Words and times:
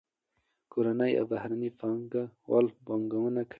کورني 0.71 1.11
او 1.19 1.25
بهرني 1.31 1.69
پانګه 1.79 2.23
وال 2.49 2.67
پانګونه 2.85 3.41
کوي. 3.43 3.49